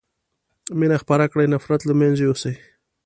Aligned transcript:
مينه 0.79 0.97
خپره 1.03 1.25
کړي 1.31 1.45
نفرت 1.53 1.81
له 1.85 1.93
منځه 1.99 2.21
يوسئ 2.27 2.55